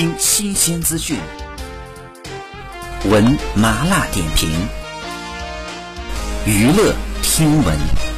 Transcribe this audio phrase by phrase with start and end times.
[0.00, 1.18] 听新鲜资讯，
[3.10, 4.48] 闻麻辣点评，
[6.46, 8.09] 娱乐听闻。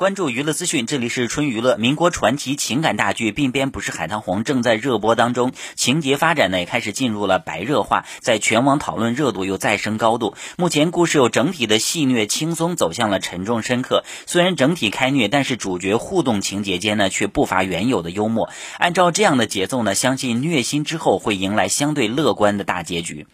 [0.00, 1.76] 关注娱乐资讯，这里是春娱乐。
[1.76, 10.34] 民国传奇情感大剧《鬓边不是海棠红》正在热播当中，情节发展呢也开始进入了白热化，在全网讨论热度又再升高度。
[10.56, 18.48] 目前故事由整体的戏虐轻松走向了沉重深刻，虽然整体开虐，但是主角互动情节间呢却不乏原有的幽默。
[18.78, 23.26] 按照这样的节奏呢，相信虐心之后会迎来相对乐观的大结局。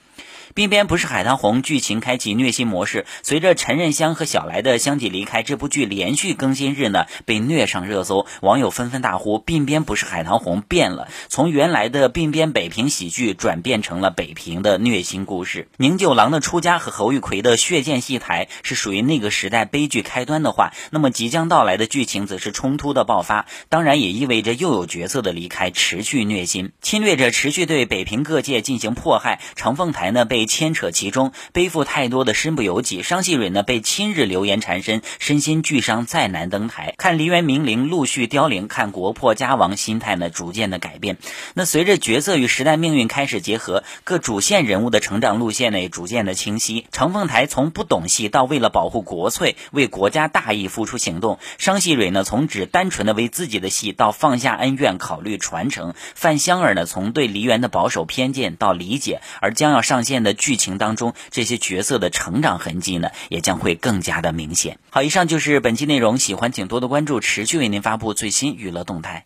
[0.55, 3.05] 鬓边不是海棠红，剧情开启虐心模式。
[3.23, 29.41] 随着陈任香和小来的相继离开，这部剧连续更新日呢被虐上热搜，网友纷纷大呼：“鬓边不是海棠红变了，从原来的鬓边北平喜剧转变成了北平的虐心故事。”宁九郎的出家和侯玉奎的血溅戏台是属于那个时代悲剧开端的话，那么即将到来的剧情则是冲突的爆发，当然也意味着又有角色的离开，持续虐心，侵略者持续对北平各界进行迫害。
[29.57, 30.36] 长凤台呢被。
[30.37, 33.03] 被牵扯其中，背负太多的身不由己。
[33.03, 36.93] 商细蕊呢，被亲日流言缠身，身心俱伤，再难登台。
[36.99, 41.17] 看梨园名伶陆续凋零，看国破家亡，心态呢逐渐的改变。
[41.55, 46.87] 那随着角色与时代命运开始结合，各主线人物的成长路线呢也逐渐的清晰。
[46.93, 60.37] 长凤台从不懂戏到为了保护国粹，为国家大义付出行动；商细蕊呢从只单纯的为自己的戏到放下恩怨，考虑传承；范香儿呢从对梨园的保守偏见到理解，而将要上线的。
[60.47, 64.79] 剧情当中这些角色的成长痕迹呢，也将会更加的明显。
[64.91, 69.25] 好，以上就是本期内容，喜欢请多多关注，持续为您发布最新娱乐动态。